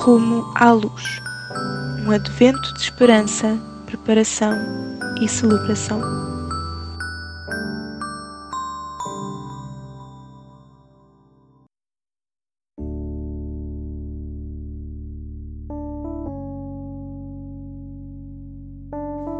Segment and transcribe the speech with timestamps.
[0.00, 1.20] Rumo à luz.
[2.06, 4.56] Um advento de esperança, preparação
[5.20, 6.00] e celebração.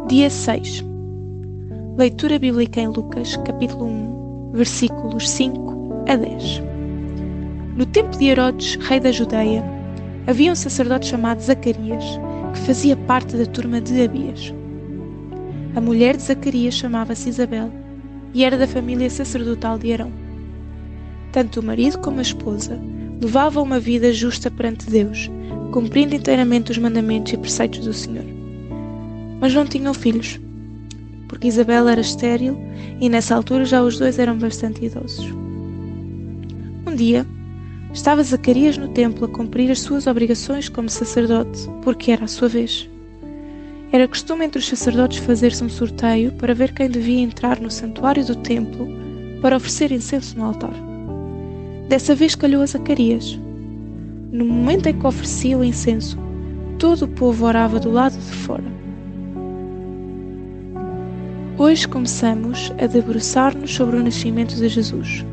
[0.09, 0.83] Dia 6.
[1.97, 6.68] Leitura bíblica em Lucas, capítulo 1, versículos 5 a 10.
[7.75, 9.63] No tempo de Herodes, rei da Judeia,
[10.27, 12.03] havia um sacerdote chamado Zacarias,
[12.53, 14.53] que fazia parte da turma de Abias.
[15.75, 17.71] A mulher de Zacarias chamava-se Isabel
[18.33, 20.11] e era da família sacerdotal de Arão.
[21.31, 22.79] Tanto o marido como a esposa
[23.21, 25.29] levavam uma vida justa perante Deus,
[25.71, 28.39] cumprindo inteiramente os mandamentos e preceitos do Senhor
[29.39, 30.39] mas não tinham filhos,
[31.27, 32.57] porque Isabel era estéril
[32.99, 35.25] e nessa altura já os dois eram bastante idosos.
[36.85, 37.25] Um dia,
[37.93, 42.47] estava Zacarias no templo a cumprir as suas obrigações como sacerdote, porque era a sua
[42.47, 42.89] vez.
[43.91, 48.23] Era costume entre os sacerdotes fazer-se um sorteio para ver quem devia entrar no santuário
[48.23, 48.87] do templo
[49.41, 50.73] para oferecer incenso no altar.
[51.87, 53.39] Dessa vez calhou a Zacarias.
[54.31, 56.19] No momento em que oferecia o incenso,
[56.77, 58.79] todo o povo orava do lado de fora.
[61.57, 65.25] Hoje começamos a debruçar-nos sobre o nascimento de Jesus.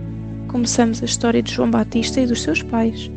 [0.57, 3.11] Começamos a história de João Batista e dos seus pais,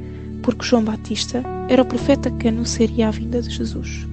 [0.44, 4.06] porque João Batista era o profeta que anunciaria a vinda de Jesus.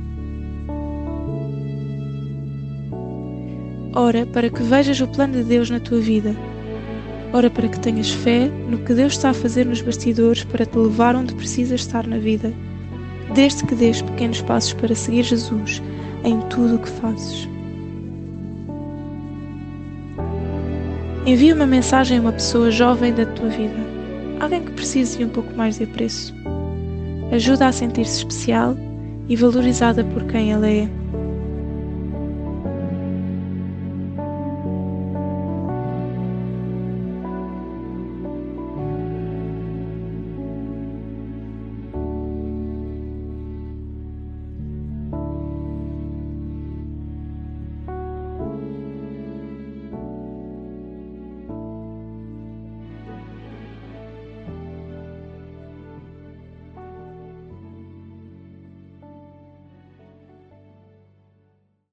[3.92, 6.36] Ora para que vejas o plano de Deus na tua vida.
[7.32, 10.78] Ora para que tenhas fé no que Deus está a fazer nos bastidores para te
[10.78, 12.54] levar onde precisas estar na vida,
[13.34, 15.82] desde que dês pequenos passos para seguir Jesus
[16.22, 17.55] em tudo o que fazes.
[21.26, 23.74] Envia uma mensagem a uma pessoa jovem da tua vida,
[24.38, 26.32] alguém que precise de um pouco mais de apreço.
[27.32, 28.76] Ajuda a sentir-se especial
[29.28, 30.88] e valorizada por quem ela é.